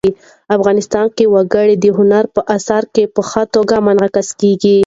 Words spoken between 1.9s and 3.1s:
هنر په اثار کې